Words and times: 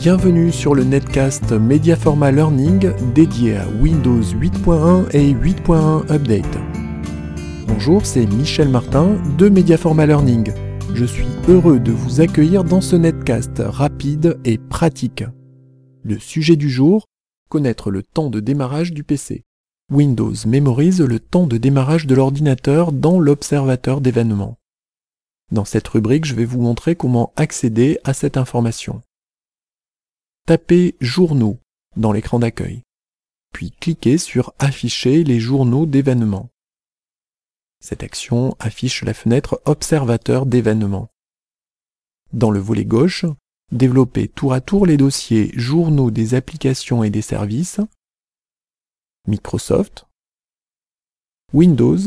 Bienvenue 0.00 0.50
sur 0.50 0.74
le 0.74 0.82
netcast 0.82 1.52
Mediaforma 1.52 2.32
Learning 2.32 2.90
dédié 3.12 3.58
à 3.58 3.68
Windows 3.82 4.22
8.1 4.22 5.10
et 5.14 5.34
8.1 5.34 6.10
Update. 6.10 6.58
Bonjour, 7.66 8.06
c'est 8.06 8.24
Michel 8.24 8.70
Martin 8.70 9.18
de 9.36 9.50
Mediaforma 9.50 10.06
Learning. 10.06 10.54
Je 10.94 11.04
suis 11.04 11.26
heureux 11.48 11.78
de 11.78 11.92
vous 11.92 12.22
accueillir 12.22 12.64
dans 12.64 12.80
ce 12.80 12.96
netcast 12.96 13.58
rapide 13.58 14.38
et 14.46 14.56
pratique. 14.56 15.22
Le 16.02 16.18
sujet 16.18 16.56
du 16.56 16.70
jour, 16.70 17.04
connaître 17.50 17.90
le 17.90 18.02
temps 18.02 18.30
de 18.30 18.40
démarrage 18.40 18.94
du 18.94 19.04
PC. 19.04 19.42
Windows 19.92 20.32
mémorise 20.46 21.02
le 21.02 21.20
temps 21.20 21.46
de 21.46 21.58
démarrage 21.58 22.06
de 22.06 22.14
l'ordinateur 22.14 22.92
dans 22.92 23.20
l'observateur 23.20 24.00
d'événements. 24.00 24.56
Dans 25.52 25.66
cette 25.66 25.88
rubrique, 25.88 26.24
je 26.24 26.34
vais 26.34 26.46
vous 26.46 26.62
montrer 26.62 26.96
comment 26.96 27.34
accéder 27.36 27.98
à 28.04 28.14
cette 28.14 28.38
information. 28.38 29.02
Tapez 30.46 30.96
Journaux 31.00 31.58
dans 31.96 32.12
l'écran 32.12 32.38
d'accueil, 32.38 32.82
puis 33.52 33.70
cliquez 33.70 34.18
sur 34.18 34.52
Afficher 34.58 35.24
les 35.24 35.40
journaux 35.40 35.86
d'événements. 35.86 36.50
Cette 37.80 38.02
action 38.02 38.56
affiche 38.58 39.02
la 39.04 39.14
fenêtre 39.14 39.62
Observateur 39.64 40.46
d'événements. 40.46 41.08
Dans 42.32 42.50
le 42.50 42.60
volet 42.60 42.84
gauche, 42.84 43.24
développez 43.72 44.28
tour 44.28 44.52
à 44.52 44.60
tour 44.60 44.86
les 44.86 44.96
dossiers 44.96 45.50
Journaux 45.54 46.10
des 46.10 46.34
applications 46.34 47.02
et 47.02 47.10
des 47.10 47.22
services, 47.22 47.80
Microsoft, 49.26 50.06
Windows, 51.52 51.98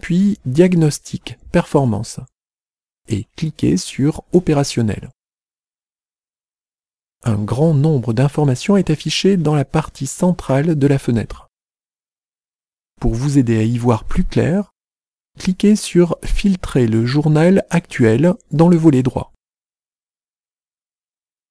puis 0.00 0.38
Diagnostic 0.44 1.38
Performance 1.50 2.20
et 3.08 3.26
cliquez 3.36 3.76
sur 3.76 4.22
Opérationnel. 4.32 5.10
Un 7.28 7.36
grand 7.36 7.74
nombre 7.74 8.14
d'informations 8.14 8.78
est 8.78 8.88
affiché 8.88 9.36
dans 9.36 9.54
la 9.54 9.66
partie 9.66 10.06
centrale 10.06 10.78
de 10.78 10.86
la 10.86 10.98
fenêtre. 10.98 11.50
Pour 13.02 13.14
vous 13.14 13.36
aider 13.36 13.58
à 13.58 13.64
y 13.64 13.76
voir 13.76 14.04
plus 14.04 14.24
clair, 14.24 14.72
cliquez 15.38 15.76
sur 15.76 16.16
Filtrer 16.24 16.86
le 16.86 17.04
journal 17.04 17.66
actuel 17.68 18.32
dans 18.50 18.70
le 18.70 18.78
volet 18.78 19.02
droit. 19.02 19.34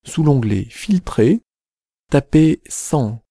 Sous 0.03 0.23
l'onglet 0.23 0.65
Filtrer, 0.71 1.41
tapez 2.09 2.59
100 2.67 3.21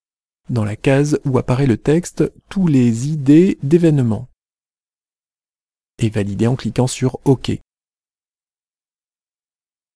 dans 0.48 0.64
la 0.64 0.76
case 0.76 1.18
où 1.24 1.38
apparaît 1.38 1.66
le 1.66 1.78
texte 1.78 2.32
Tous 2.48 2.68
les 2.68 3.08
idées 3.08 3.58
d'événements 3.64 4.28
et 5.98 6.10
validez 6.10 6.46
en 6.46 6.54
cliquant 6.54 6.86
sur 6.86 7.18
OK. 7.24 7.58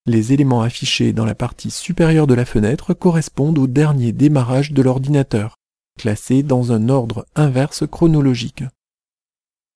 Les 0.07 0.33
éléments 0.33 0.63
affichés 0.63 1.13
dans 1.13 1.27
la 1.27 1.35
partie 1.35 1.71
supérieure 1.71 2.27
de 2.27 2.35
la 2.35 2.45
fenêtre 2.45 2.95
correspondent 2.95 3.59
au 3.59 3.67
dernier 3.67 4.13
démarrage 4.13 4.73
de 4.73 4.83
l'ordinateur, 4.83 5.57
classé 5.99 6.43
dans 6.43 6.73
un 6.73 6.89
ordre 6.89 7.27
inverse 7.35 7.87
chronologique. 7.87 8.65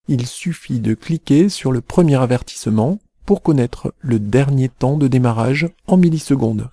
Il 0.08 0.26
suffit 0.26 0.80
de 0.80 0.94
cliquer 0.94 1.48
sur 1.48 1.72
le 1.72 1.80
premier 1.80 2.16
avertissement 2.16 2.98
pour 3.26 3.42
connaître 3.42 3.94
le 4.00 4.18
dernier 4.18 4.68
temps 4.68 4.96
de 4.96 5.08
démarrage 5.08 5.68
en 5.86 5.96
millisecondes. 5.96 6.70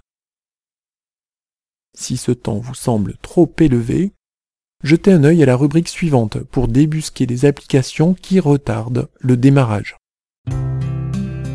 Si 1.94 2.18
ce 2.18 2.32
temps 2.32 2.60
vous 2.60 2.74
semble 2.74 3.16
trop 3.22 3.52
élevé, 3.60 4.14
jetez 4.84 5.12
un 5.12 5.24
œil 5.24 5.44
à 5.44 5.46
la 5.46 5.56
rubrique 5.56 5.90
suivante 5.90 6.40
pour 6.40 6.68
débusquer 6.68 7.26
des 7.26 7.46
applications 7.46 8.14
qui 8.14 8.40
retardent 8.40 9.10
le 9.20 9.36
démarrage. 9.36 9.98